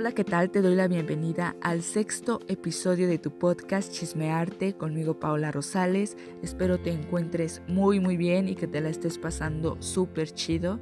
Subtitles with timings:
[0.00, 0.48] Hola, ¿qué tal?
[0.50, 6.16] Te doy la bienvenida al sexto episodio de tu podcast Chismearte conmigo Paola Rosales.
[6.42, 10.80] Espero te encuentres muy muy bien y que te la estés pasando súper chido.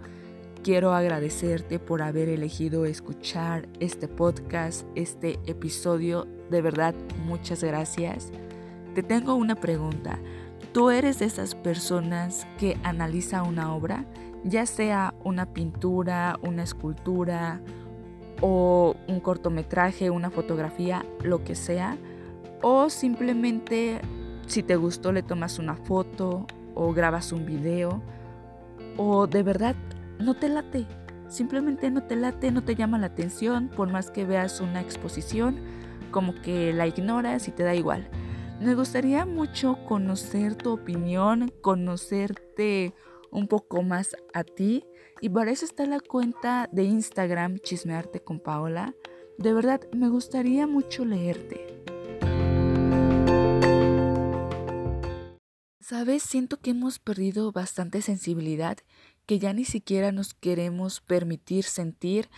[0.62, 6.28] Quiero agradecerte por haber elegido escuchar este podcast, este episodio.
[6.48, 6.94] De verdad,
[7.24, 8.30] muchas gracias.
[8.94, 10.20] Te tengo una pregunta.
[10.70, 14.04] ¿Tú eres de esas personas que analiza una obra,
[14.44, 17.60] ya sea una pintura, una escultura,
[18.40, 21.96] o un cortometraje, una fotografía, lo que sea.
[22.62, 24.00] O simplemente
[24.46, 28.02] si te gustó le tomas una foto o grabas un video.
[28.96, 29.76] O de verdad
[30.18, 30.86] no te late.
[31.28, 35.56] Simplemente no te late, no te llama la atención por más que veas una exposición,
[36.10, 38.08] como que la ignoras y te da igual.
[38.60, 42.94] Me gustaría mucho conocer tu opinión, conocerte
[43.30, 44.84] un poco más a ti
[45.20, 48.94] y para eso está la cuenta de Instagram Chismearte con Paola.
[49.38, 51.78] De verdad, me gustaría mucho leerte.
[55.80, 58.76] Sabes, siento que hemos perdido bastante sensibilidad,
[59.24, 62.28] que ya ni siquiera nos queremos permitir sentir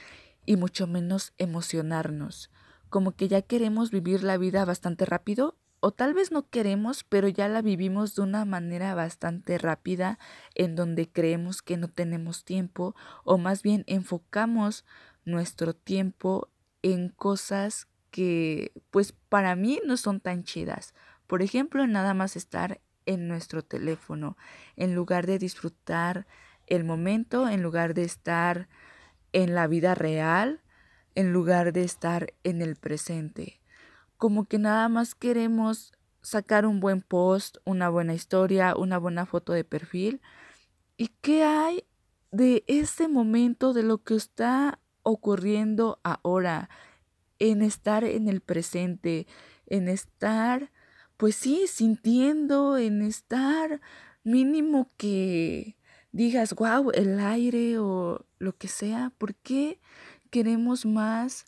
[0.46, 2.50] y mucho menos emocionarnos.
[2.88, 7.28] Como que ya queremos vivir la vida bastante rápido o tal vez no queremos, pero
[7.28, 10.18] ya la vivimos de una manera bastante rápida
[10.54, 14.84] en donde creemos que no tenemos tiempo o más bien enfocamos
[15.24, 16.50] nuestro tiempo
[16.82, 20.94] en cosas que pues para mí no son tan chidas.
[21.26, 24.36] Por ejemplo, nada más estar en nuestro teléfono
[24.76, 26.26] en lugar de disfrutar
[26.66, 28.68] el momento, en lugar de estar
[29.32, 30.60] en la vida real,
[31.14, 33.59] en lugar de estar en el presente
[34.20, 39.54] como que nada más queremos sacar un buen post, una buena historia, una buena foto
[39.54, 40.20] de perfil.
[40.98, 41.84] ¿Y qué hay
[42.30, 46.68] de ese momento, de lo que está ocurriendo ahora?
[47.38, 49.26] En estar en el presente,
[49.64, 50.70] en estar,
[51.16, 53.80] pues sí, sintiendo, en estar
[54.22, 55.78] mínimo que
[56.12, 59.14] digas, wow, el aire o lo que sea.
[59.16, 59.80] ¿Por qué
[60.28, 61.46] queremos más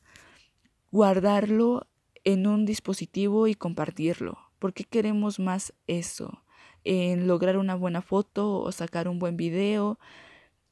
[0.91, 1.87] guardarlo
[2.25, 4.39] en un dispositivo y compartirlo.
[4.59, 6.43] ¿Por qué queremos más eso?
[6.85, 9.99] En lograr una buena foto o sacar un buen video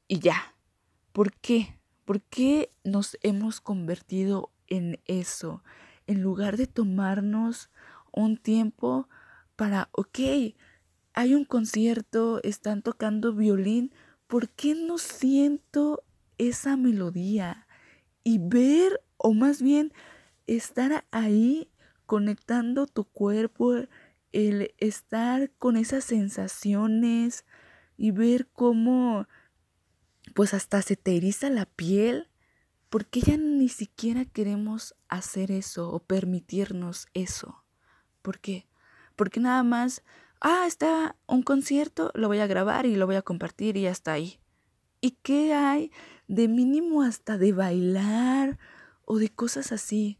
[0.08, 0.54] y ya.
[1.12, 1.78] ¿Por qué?
[2.04, 5.62] ¿Por qué nos hemos convertido en eso?
[6.06, 7.70] En lugar de tomarnos
[8.12, 9.08] un tiempo
[9.56, 10.18] para, ok,
[11.12, 13.92] hay un concierto, están tocando violín,
[14.26, 16.02] ¿por qué no siento
[16.38, 17.66] esa melodía?
[18.24, 19.92] Y ver, o más bien
[20.56, 21.70] estar ahí
[22.06, 23.74] conectando tu cuerpo,
[24.32, 27.44] el estar con esas sensaciones
[27.96, 29.26] y ver cómo
[30.34, 32.28] pues hasta se te eriza la piel,
[32.88, 37.64] porque ya ni siquiera queremos hacer eso o permitirnos eso.
[38.22, 38.66] ¿Por qué?
[39.16, 40.02] Porque nada más,
[40.40, 43.90] ah, está un concierto, lo voy a grabar y lo voy a compartir y ya
[43.90, 44.40] está ahí.
[45.00, 45.92] ¿Y qué hay
[46.28, 48.58] de mínimo hasta de bailar
[49.04, 50.19] o de cosas así?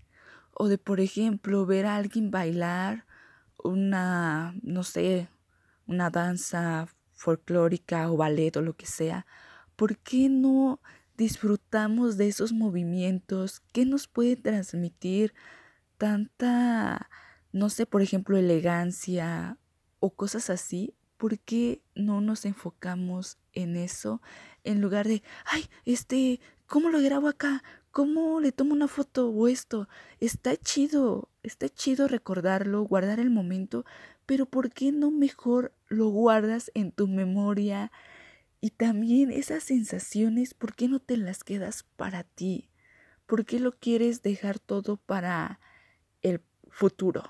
[0.60, 3.06] O de, por ejemplo, ver a alguien bailar
[3.56, 5.26] una, no sé,
[5.86, 9.24] una danza folclórica o ballet o lo que sea,
[9.74, 10.82] ¿por qué no
[11.16, 13.60] disfrutamos de esos movimientos?
[13.72, 15.32] ¿Qué nos puede transmitir
[15.96, 17.08] tanta,
[17.52, 19.56] no sé, por ejemplo, elegancia
[19.98, 20.94] o cosas así?
[21.16, 24.20] ¿Por qué no nos enfocamos en eso
[24.64, 26.38] en lugar de, ay, este,
[26.70, 27.64] ¿cómo lo grabo acá?
[27.90, 29.88] ¿Cómo le tomo una foto o esto?
[30.20, 33.84] Está chido, está chido recordarlo, guardar el momento,
[34.24, 37.90] pero ¿por qué no mejor lo guardas en tu memoria?
[38.60, 42.70] Y también esas sensaciones, ¿por qué no te las quedas para ti?
[43.26, 45.58] ¿Por qué lo quieres dejar todo para
[46.22, 47.24] el futuro?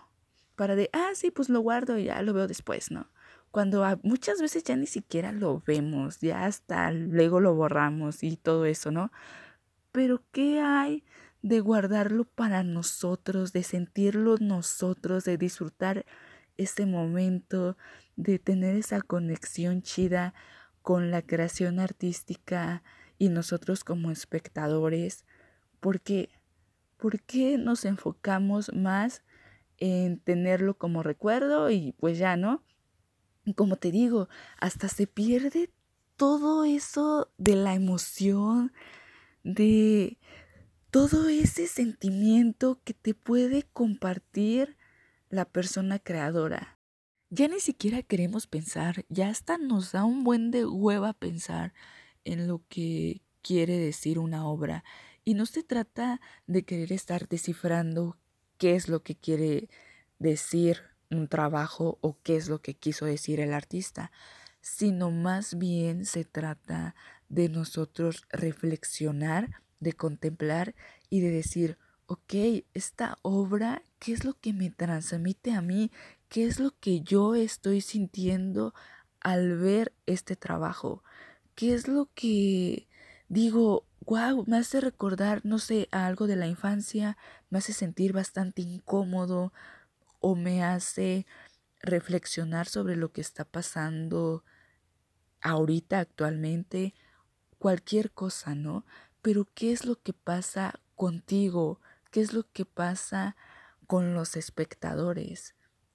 [0.55, 3.11] Para de, ah, sí, pues lo guardo y ya lo veo después, ¿no?
[3.51, 8.65] Cuando muchas veces ya ni siquiera lo vemos, ya hasta luego lo borramos y todo
[8.65, 9.11] eso, ¿no?
[9.93, 11.05] Pero ¿qué hay
[11.43, 16.07] de guardarlo para nosotros, de sentirlo nosotros, de disfrutar
[16.59, 17.77] ese momento,
[18.17, 20.35] de tener esa conexión chida
[20.83, 22.85] con la creación artística
[23.19, 25.25] y nosotros como espectadores?
[25.81, 26.31] Porque
[26.99, 29.25] ¿por qué nos enfocamos más
[29.79, 32.63] en tenerlo como recuerdo y pues ya, ¿no?
[33.53, 35.71] Como te digo, hasta se pierde
[36.17, 38.73] todo eso de la emoción,
[39.43, 40.19] de
[40.91, 44.77] todo ese sentimiento que te puede compartir
[45.29, 46.79] la persona creadora.
[47.31, 51.73] Ya ni siquiera queremos pensar, ya hasta nos da un buen de hueva pensar
[52.25, 54.85] en lo que quiere decir una obra.
[55.25, 58.19] Y no se trata de querer estar descifrando
[58.59, 59.69] qué es lo que quiere
[60.19, 64.11] decir un trabajo o qué es lo que quiso decir el artista,
[64.61, 66.95] sino más bien se trata
[67.29, 70.75] de nosotros reflexionar, de contemplar
[71.09, 75.91] y de decir, ok, esta obra, ¿qué es lo que me transmite a mí?
[76.29, 78.75] ¿Qué es lo que yo estoy sintiendo
[79.21, 81.03] al ver este trabajo?
[81.55, 82.89] ¿Qué es lo que
[83.29, 87.17] digo, wow, me hace recordar, no sé, algo de la infancia,
[87.49, 89.53] me hace sentir bastante incómodo
[90.21, 91.27] o me hace
[91.83, 94.45] reflexionar sobre lo que está pasando
[95.41, 96.95] ahorita actualmente,
[97.59, 98.85] cualquier cosa, ¿no?
[99.23, 101.81] Pero ¿qué es lo que pasa contigo?
[102.11, 103.37] ¿Qué es lo que pasa
[103.87, 105.55] con los espectadores?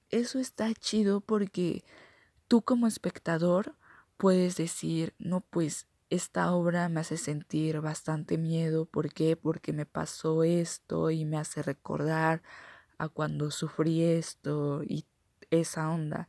[0.10, 1.84] Eso está chido porque
[2.48, 3.76] tú como espectador
[4.18, 8.86] puedes decir, no, pues esta obra me hace sentir bastante miedo.
[8.86, 9.36] ¿Por qué?
[9.36, 12.44] Porque me pasó esto y me hace recordar
[12.98, 15.06] a cuando sufrí esto y
[15.52, 16.28] esa onda.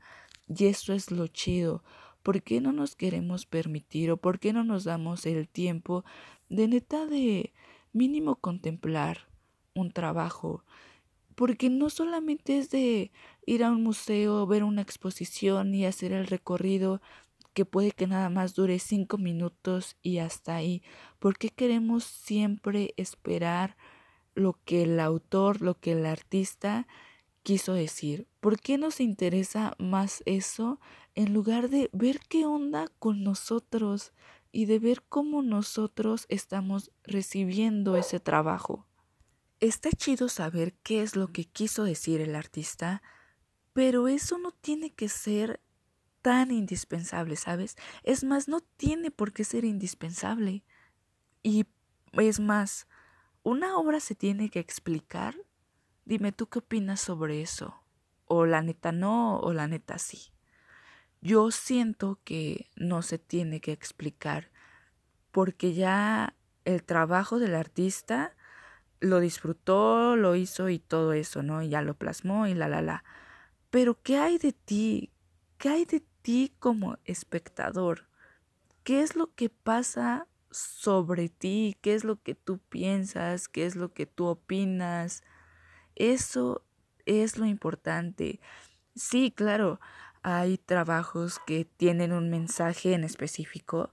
[0.48, 1.82] Y eso es lo chido.
[2.22, 6.04] ¿Por qué no nos queremos permitir o por qué no nos damos el tiempo
[6.48, 7.52] de neta de
[7.92, 9.28] mínimo contemplar
[9.74, 10.64] un trabajo?
[11.34, 13.12] Porque no solamente es de
[13.44, 17.00] ir a un museo, ver una exposición y hacer el recorrido
[17.56, 20.82] que puede que nada más dure cinco minutos y hasta ahí.
[21.18, 23.78] ¿Por qué queremos siempre esperar
[24.36, 26.86] lo que el autor, lo que el artista
[27.42, 28.28] quiso decir?
[28.40, 30.80] ¿Por qué nos interesa más eso
[31.14, 34.12] en lugar de ver qué onda con nosotros
[34.52, 38.86] y de ver cómo nosotros estamos recibiendo ese trabajo?
[39.58, 43.02] Está chido saber qué es lo que quiso decir el artista,
[43.72, 45.60] pero eso no tiene que ser
[46.20, 47.76] tan indispensable, ¿sabes?
[48.02, 50.64] Es más, no tiene por qué ser indispensable.
[51.42, 51.64] Y
[52.12, 52.88] es más,
[53.46, 55.36] ¿una obra se tiene que explicar?
[56.04, 57.80] Dime tú qué opinas sobre eso.
[58.24, 60.32] O la neta no, o la neta sí.
[61.20, 64.50] Yo siento que no se tiene que explicar
[65.30, 66.34] porque ya
[66.64, 68.34] el trabajo del artista
[68.98, 71.62] lo disfrutó, lo hizo y todo eso, ¿no?
[71.62, 73.04] Y ya lo plasmó y la, la, la.
[73.70, 75.12] Pero ¿qué hay de ti?
[75.58, 78.08] ¿Qué hay de ti como espectador.
[78.82, 81.76] ¿Qué es lo que pasa sobre ti?
[81.80, 83.48] ¿Qué es lo que tú piensas?
[83.48, 85.22] ¿Qué es lo que tú opinas?
[85.94, 86.64] Eso
[87.04, 88.40] es lo importante.
[88.94, 89.80] Sí, claro,
[90.22, 93.92] hay trabajos que tienen un mensaje en específico,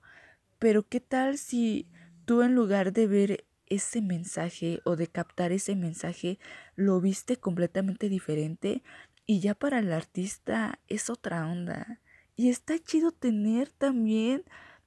[0.59, 1.87] pero ¿qué tal si
[2.25, 6.39] tú en lugar de ver ese mensaje o de captar ese mensaje,
[6.75, 8.83] lo viste completamente diferente
[9.25, 11.99] y ya para el artista es otra onda?
[12.35, 14.43] Y está chido tener también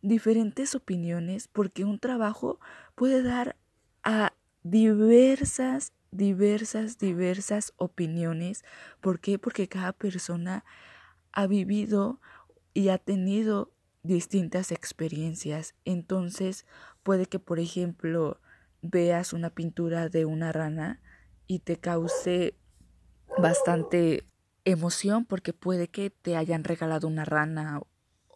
[0.07, 2.61] diferentes opiniones porque un trabajo
[2.95, 3.57] puede dar
[4.05, 4.33] a
[4.63, 8.65] diversas, diversas, diversas opiniones.
[9.01, 9.39] ¿Por qué?
[9.39, 10.65] Porque cada persona
[11.33, 12.21] ha vivido
[12.73, 13.73] y ha tenido
[14.03, 15.75] distintas experiencias.
[15.85, 16.67] Entonces
[17.03, 18.41] puede que, por ejemplo,
[18.83, 21.01] veas una pintura de una rana
[21.49, 22.55] y te cause
[23.39, 24.25] bastante
[24.65, 27.81] emoción porque puede que te hayan regalado una rana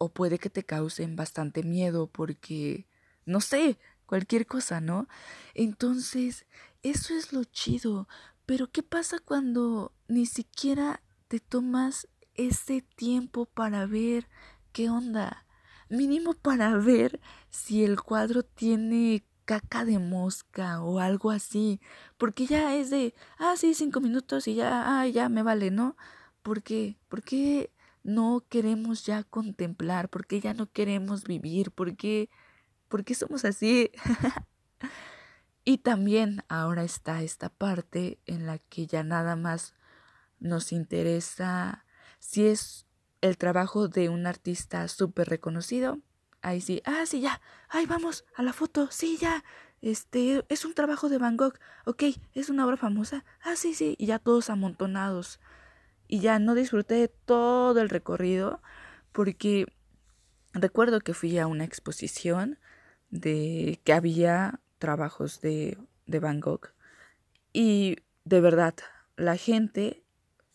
[0.01, 2.87] o puede que te causen bastante miedo porque,
[3.23, 3.77] no sé,
[4.07, 5.07] cualquier cosa, ¿no?
[5.53, 6.47] Entonces,
[6.81, 8.07] eso es lo chido.
[8.47, 14.27] Pero ¿qué pasa cuando ni siquiera te tomas ese tiempo para ver
[14.73, 15.45] qué onda?
[15.87, 17.19] Mínimo para ver
[17.51, 21.79] si el cuadro tiene caca de mosca o algo así.
[22.17, 25.95] Porque ya es de, ah, sí, cinco minutos y ya, ah, ya me vale, ¿no?
[26.41, 26.97] ¿Por qué?
[27.07, 27.69] ¿Por qué
[28.03, 30.09] no queremos ya contemplar?
[30.09, 31.71] ¿Por qué ya no queremos vivir?
[31.71, 32.29] ¿Por qué,
[32.87, 33.91] ¿Por qué somos así?
[35.65, 39.73] y también ahora está esta parte en la que ya nada más
[40.39, 41.85] nos interesa
[42.19, 42.87] si es
[43.21, 45.99] el trabajo de un artista súper reconocido.
[46.41, 47.39] Ahí sí, ah, sí, ya,
[47.69, 49.43] ay, vamos a la foto, sí, ya,
[49.81, 51.53] este, es un trabajo de Van Gogh,
[51.85, 52.03] ok,
[52.33, 55.39] es una obra famosa, ah, sí, sí, y ya todos amontonados
[56.11, 58.61] y ya no disfruté todo el recorrido
[59.13, 59.65] porque
[60.53, 62.59] recuerdo que fui a una exposición
[63.11, 65.77] de que había trabajos de,
[66.07, 66.73] de Van Gogh
[67.53, 68.75] y de verdad
[69.15, 70.03] la gente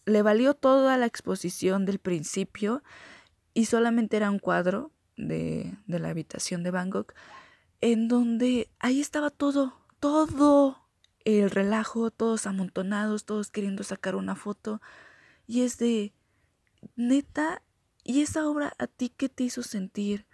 [0.05, 2.83] le valió toda la exposición del principio
[3.55, 7.15] y solamente era un cuadro de, de la habitación de Van Gogh
[7.81, 10.83] en donde ahí estaba todo, todo
[11.25, 14.83] el relajo, todos amontonados, todos queriendo sacar una foto.
[15.47, 16.12] Y es de,
[16.97, 17.62] neta,
[18.05, 20.26] ¿y esa obra a ti qué te hizo sentir?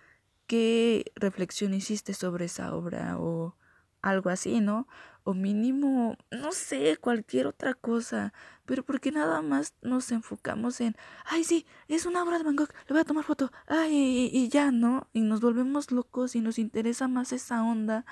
[0.46, 3.18] ¿Qué reflexión hiciste sobre esa obra?
[3.18, 3.56] ¿O
[4.02, 4.88] algo así, ¿no?
[5.24, 8.32] O mínimo, no sé, cualquier otra cosa.
[8.66, 12.72] Pero porque nada más nos enfocamos en, ay, sí, es una obra de Van Gogh,
[12.88, 15.08] le voy a tomar foto, ay, y, y ya, ¿no?
[15.12, 18.04] Y nos volvemos locos y nos interesa más esa onda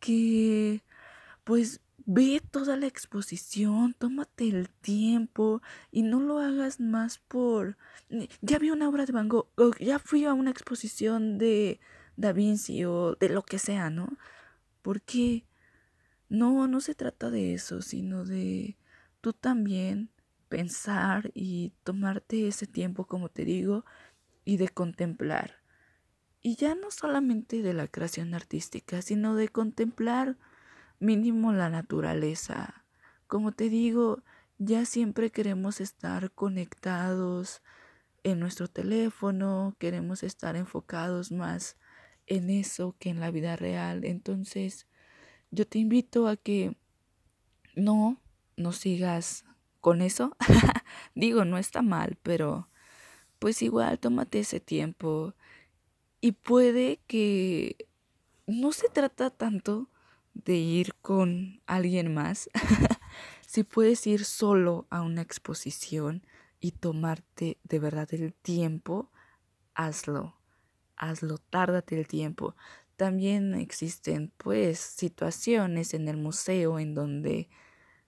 [0.00, 0.82] que,
[1.44, 5.60] pues, Ve toda la exposición, tómate el tiempo
[5.90, 7.76] y no lo hagas más por...
[8.40, 11.80] Ya vi una obra de Van Gogh, ya fui a una exposición de
[12.16, 14.16] Da Vinci o de lo que sea, ¿no?
[14.82, 15.46] Porque
[16.28, 18.78] no, no se trata de eso, sino de
[19.20, 20.10] tú también
[20.48, 23.84] pensar y tomarte ese tiempo, como te digo,
[24.44, 25.56] y de contemplar.
[26.40, 30.36] Y ya no solamente de la creación artística, sino de contemplar
[30.98, 32.84] mínimo la naturaleza.
[33.26, 34.22] Como te digo,
[34.58, 37.62] ya siempre queremos estar conectados
[38.22, 41.76] en nuestro teléfono, queremos estar enfocados más
[42.26, 44.04] en eso que en la vida real.
[44.04, 44.86] Entonces,
[45.50, 46.76] yo te invito a que
[47.74, 48.20] no,
[48.56, 49.44] no sigas
[49.80, 50.36] con eso.
[51.14, 52.68] digo, no está mal, pero
[53.38, 55.34] pues igual tómate ese tiempo
[56.20, 57.88] y puede que
[58.46, 59.88] no se trata tanto
[60.44, 62.50] de ir con alguien más,
[63.46, 66.26] si puedes ir solo a una exposición
[66.60, 69.10] y tomarte de verdad el tiempo,
[69.74, 70.36] hazlo,
[70.96, 72.54] hazlo, tárdate el tiempo.
[72.96, 77.48] También existen pues situaciones en el museo en donde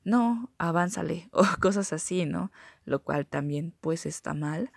[0.05, 2.53] no, avánzale o cosas así, ¿no?
[2.85, 4.71] Lo cual también pues está mal.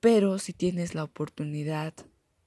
[0.00, 1.94] Pero si tienes la oportunidad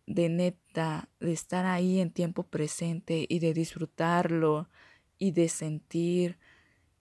[0.05, 4.69] de neta, de estar ahí en tiempo presente y de disfrutarlo
[5.17, 6.37] y de sentir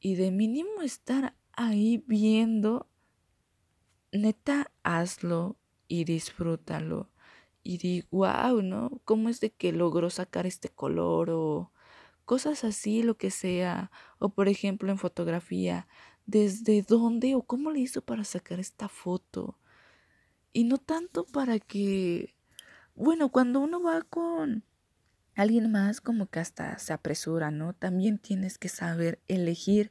[0.01, 2.89] y de mínimo estar ahí viendo,
[4.11, 5.57] neta, hazlo
[5.89, 7.11] y disfrútalo.
[7.65, 9.01] Y di, wow, ¿no?
[9.05, 11.73] ¿Cómo es de que logró sacar este color o
[12.25, 13.93] cosas así, lo que sea?
[14.19, 15.87] O por ejemplo en fotografía,
[16.27, 19.59] ¿desde dónde o cómo le hizo para sacar esta foto?
[20.53, 22.35] Y no tanto para que
[22.95, 24.65] bueno, cuando uno va con
[25.35, 27.73] alguien más, como que hasta se apresura, ¿no?
[27.73, 29.91] También tienes que saber elegir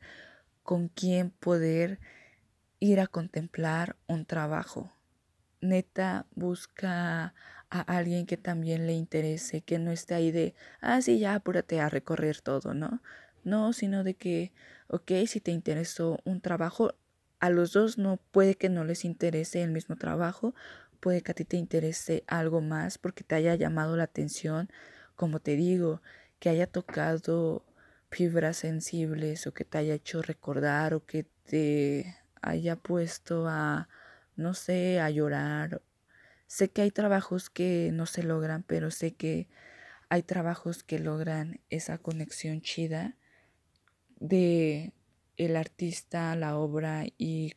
[0.64, 2.00] con quién poder
[2.80, 4.92] ir a contemplar un trabajo.
[5.62, 7.34] Neta, busca
[7.70, 11.80] a alguien que también le interese, que no esté ahí de, ah, sí, ya apúrate
[11.80, 13.02] a recorrer todo, ¿no?
[13.44, 14.52] No, sino de que,
[14.88, 16.94] ok, si te interesó un trabajo,
[17.40, 20.54] a los dos no puede que no les interese el mismo trabajo
[21.02, 24.70] puede que a ti te interese algo más porque te haya llamado la atención,
[25.16, 26.02] como te digo,
[26.40, 27.66] que haya tocado
[28.10, 33.90] fibras sensibles o que te haya hecho recordar o que te haya puesto a,
[34.36, 35.82] no sé, a llorar.
[36.48, 39.48] Sé que hay trabajos que no se logran, pero sé que
[40.10, 43.16] hay trabajos que logran esa conexión chida
[44.20, 44.94] de
[45.38, 47.54] el artista, la obra y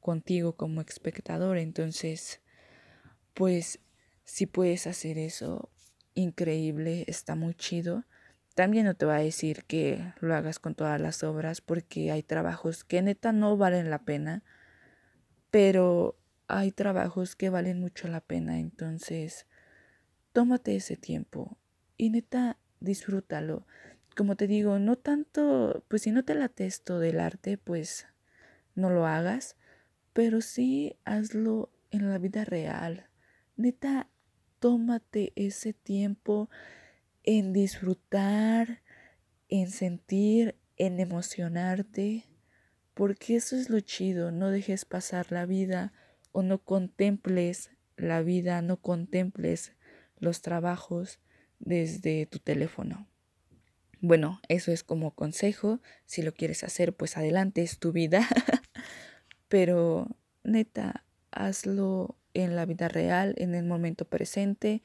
[0.00, 1.58] contigo como espectador.
[1.58, 2.40] Entonces,
[3.38, 3.78] pues
[4.24, 5.70] si puedes hacer eso,
[6.14, 8.04] increíble, está muy chido.
[8.56, 12.24] También no te voy a decir que lo hagas con todas las obras porque hay
[12.24, 14.42] trabajos que neta no valen la pena,
[15.52, 16.18] pero
[16.48, 19.46] hay trabajos que valen mucho la pena, entonces
[20.32, 21.56] tómate ese tiempo
[21.96, 23.68] y neta disfrútalo.
[24.16, 28.08] Como te digo, no tanto, pues si no te la testo del arte, pues
[28.74, 29.54] no lo hagas,
[30.12, 33.07] pero sí hazlo en la vida real.
[33.58, 34.08] Neta,
[34.60, 36.48] tómate ese tiempo
[37.24, 38.82] en disfrutar,
[39.48, 42.24] en sentir, en emocionarte,
[42.94, 45.92] porque eso es lo chido, no dejes pasar la vida
[46.30, 49.72] o no contemples la vida, no contemples
[50.20, 51.18] los trabajos
[51.58, 53.08] desde tu teléfono.
[54.00, 58.20] Bueno, eso es como consejo, si lo quieres hacer, pues adelante, es tu vida,
[59.48, 60.06] pero
[60.44, 64.82] neta, hazlo en la vida real, en el momento presente.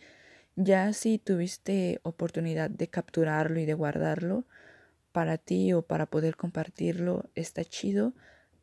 [0.55, 4.45] Ya si tuviste oportunidad de capturarlo y de guardarlo
[5.11, 8.13] para ti o para poder compartirlo, está chido,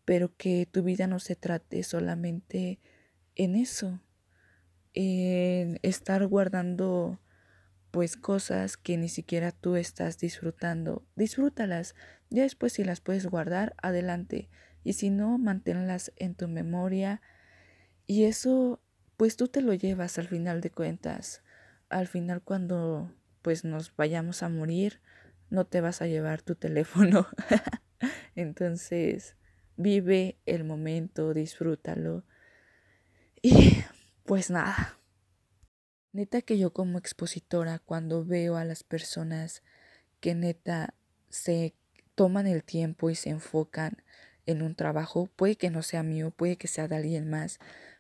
[0.05, 2.81] pero que tu vida no se trate solamente
[3.37, 4.01] en eso,
[4.95, 7.21] en estar guardando
[7.91, 11.05] pues cosas que ni siquiera tú estás disfrutando.
[11.17, 11.95] Disfrútalas.
[12.29, 14.49] Ya después si las puedes guardar, adelante.
[14.85, 17.21] Y si no, manténlas en tu memoria
[18.07, 18.81] y eso,
[19.17, 21.43] pues tú te lo llevas al final de cuentas.
[21.89, 25.01] Al final cuando pues nos vayamos a morir,
[25.49, 27.27] no te vas a llevar tu teléfono.
[28.35, 29.37] Entonces,
[29.77, 32.25] vive el momento, disfrútalo.
[33.43, 33.83] Y
[34.25, 34.99] pues nada.
[36.13, 39.63] Neta que yo como expositora, cuando veo a las personas
[40.21, 40.95] que neta
[41.29, 41.75] se
[42.15, 44.03] toman el tiempo y se enfocan
[44.47, 47.59] en un trabajo, puede que no sea mío, puede que sea de alguien más,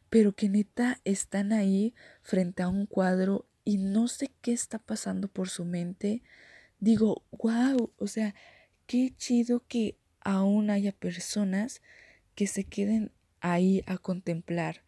[0.08, 5.28] pero que neta están ahí frente a un cuadro y no sé qué está pasando
[5.28, 6.22] por su mente.
[6.78, 8.34] Digo, wow, o sea,
[8.86, 11.82] qué chido que aún haya personas
[12.34, 14.82] que se queden ahí a contemplar.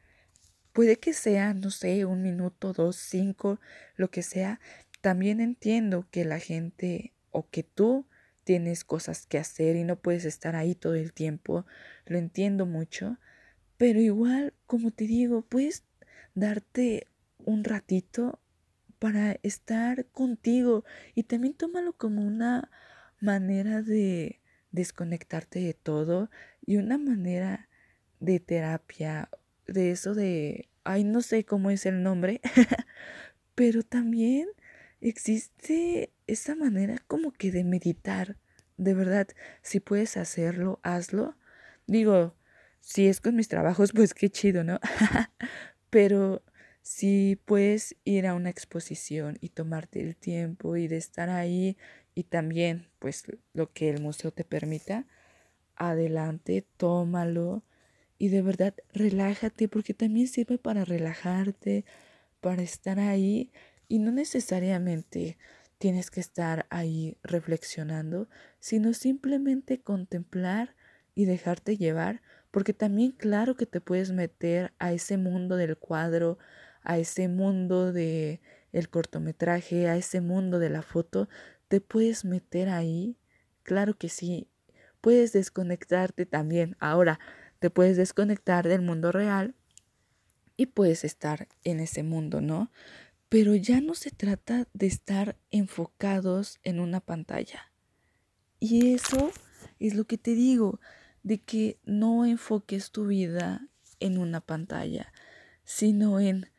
[0.73, 3.61] Puede que sea, no sé, un minuto, dos, cinco,
[3.97, 4.59] lo que sea.
[5.01, 8.07] También entiendo que la gente o que tú
[8.45, 11.67] tienes cosas que hacer y no puedes estar ahí todo el tiempo.
[12.07, 13.19] Lo entiendo mucho.
[13.77, 15.85] Pero igual, como te digo, puedes
[16.35, 17.09] darte
[17.39, 18.41] un ratito
[18.99, 20.85] para estar contigo
[21.15, 22.71] y también tómalo como una
[23.21, 26.31] manera de desconectarte de todo
[26.65, 27.69] y una manera
[28.21, 29.29] de terapia,
[29.67, 32.41] de eso de, ay, no sé cómo es el nombre,
[33.55, 34.49] pero también
[35.09, 38.39] existe esa manera como que de meditar.
[38.77, 39.29] De verdad,
[39.63, 41.37] si puedes hacerlo, hazlo.
[41.87, 42.35] Digo,
[42.81, 44.81] si es con mis trabajos, pues qué chido, ¿no?
[45.91, 46.43] pero
[46.83, 51.77] si puedes ir a una exposición y tomarte el tiempo y de estar ahí
[52.15, 55.07] y también pues lo que el museo te permita,
[55.77, 57.63] adelante, tómalo
[58.19, 61.85] y de verdad relájate porque también sirve para relajarte,
[62.41, 63.53] para estar ahí
[63.93, 65.37] y no necesariamente
[65.77, 68.27] tienes que estar ahí reflexionando,
[68.59, 70.75] sino simplemente contemplar
[71.15, 76.39] y dejarte llevar, porque también claro que te puedes meter a ese mundo del cuadro,
[76.83, 78.41] a ese mundo de
[78.73, 81.29] el cortometraje, a ese mundo de la foto,
[81.69, 83.19] te puedes meter ahí,
[83.63, 84.49] claro que sí,
[85.03, 86.77] puedes desconectarte también.
[86.79, 87.21] Ahora,
[87.59, 89.55] te puedes desconectar del mundo real
[90.57, 92.71] y puedes estar en ese mundo, ¿no?
[93.33, 97.73] Pero ya no se trata de estar enfocados en una pantalla.
[98.61, 99.33] Y eso
[99.79, 100.81] es lo que te digo,
[101.23, 103.69] de que no enfoques tu vida
[104.01, 105.15] en una pantalla,
[105.65, 106.51] sino en,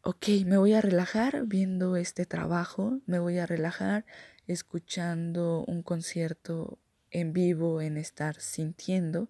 [0.00, 4.06] ok, me voy a relajar viendo este trabajo, me voy a relajar
[4.46, 6.78] escuchando un concierto
[7.10, 9.28] en vivo, en estar sintiendo,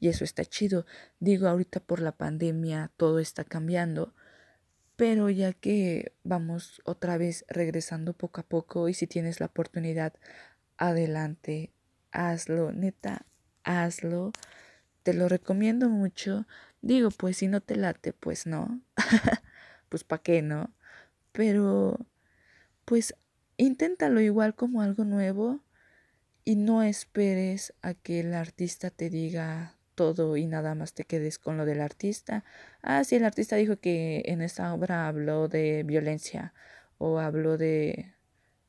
[0.00, 0.84] y eso está chido.
[1.20, 4.14] Digo, ahorita por la pandemia todo está cambiando,
[5.00, 10.12] pero ya que vamos otra vez regresando poco a poco y si tienes la oportunidad,
[10.76, 11.72] adelante,
[12.12, 13.24] hazlo, neta,
[13.64, 14.32] hazlo.
[15.02, 16.46] Te lo recomiendo mucho.
[16.82, 18.82] Digo, pues si no te late, pues no.
[19.88, 20.70] pues pa' qué, ¿no?
[21.32, 21.96] Pero,
[22.84, 23.14] pues
[23.56, 25.64] Inténtalo igual como algo nuevo
[26.44, 31.38] y no esperes a que el artista te diga todo y nada más te quedes
[31.38, 32.42] con lo del artista.
[32.80, 36.54] Ah, sí, el artista dijo que en esta obra habló de violencia
[36.96, 38.14] o habló de,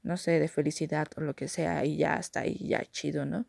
[0.03, 3.45] no sé, de felicidad o lo que sea y ya está ahí, ya chido, ¿no?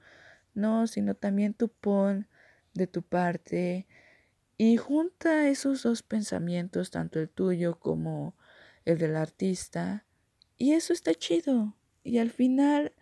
[0.54, 2.28] No, sino también tú pon
[2.72, 3.88] de tu parte
[4.56, 8.36] y junta esos dos pensamientos, tanto el tuyo como
[8.84, 10.06] el del artista,
[10.56, 11.74] y eso está chido.
[12.04, 12.92] Y al final,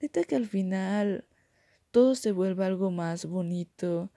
[0.00, 1.24] neta que al final
[1.90, 4.10] todo se vuelve algo más bonito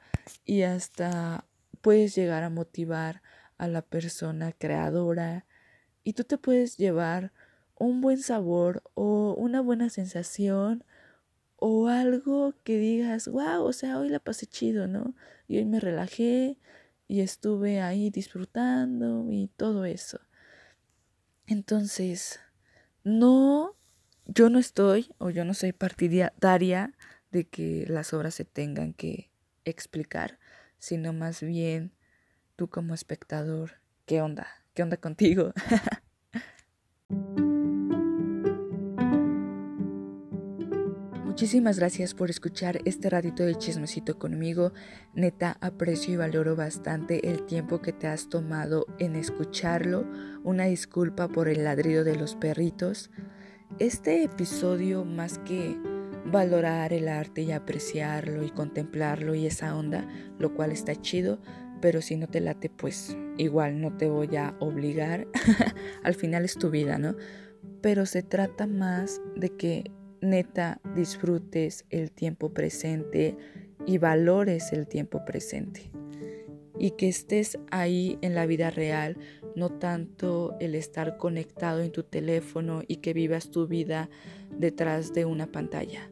[0.45, 1.45] y hasta
[1.81, 3.21] puedes llegar a motivar
[3.57, 5.45] a la persona creadora
[6.03, 7.31] y tú te puedes llevar
[7.77, 10.84] un buen sabor o una buena sensación
[11.57, 15.13] o algo que digas, wow, o sea, hoy la pasé chido, ¿no?
[15.47, 16.57] Y hoy me relajé
[17.07, 20.19] y estuve ahí disfrutando y todo eso.
[21.45, 22.39] Entonces,
[23.03, 23.75] no,
[24.25, 26.93] yo no estoy o yo no soy partidaria
[27.32, 29.32] de que las obras se tengan que
[29.65, 30.39] explicar,
[30.78, 31.94] sino más bien
[32.56, 34.48] tú como espectador, ¿qué onda?
[34.74, 35.54] ¿Qué onda contigo?
[41.41, 44.74] Muchísimas gracias por escuchar este ratito de chismecito conmigo.
[45.15, 50.06] Neta, aprecio y valoro bastante el tiempo que te has tomado en escucharlo.
[50.44, 53.10] Una disculpa por el ladrido de los perritos.
[53.80, 55.78] Este episodio, más que
[56.25, 60.07] valorar el arte y apreciarlo y contemplarlo y esa onda,
[60.39, 61.39] lo cual está chido,
[61.81, 65.27] pero si no te late, pues igual no te voy a obligar.
[66.03, 67.15] Al final es tu vida, ¿no?
[67.81, 73.36] Pero se trata más de que neta disfrutes el tiempo presente
[73.88, 75.91] y valores el tiempo presente.
[76.77, 79.17] Y que estés ahí en la vida real,
[79.55, 84.10] no tanto el estar conectado en tu teléfono y que vivas tu vida
[84.62, 86.10] detrás de una pantalla,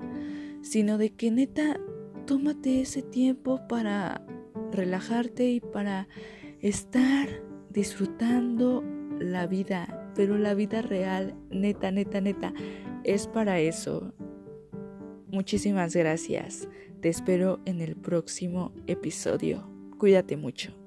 [0.62, 1.80] sino de que neta
[2.26, 4.26] tómate ese tiempo para
[4.72, 6.08] relajarte y para
[6.60, 7.28] estar
[7.70, 8.84] disfrutando
[9.20, 12.54] la vida, pero la vida real, neta, neta, neta,
[13.04, 14.14] es para eso.
[15.28, 16.68] Muchísimas gracias.
[17.02, 19.70] Te espero en el próximo episodio.
[19.98, 20.79] Cuídate mucho.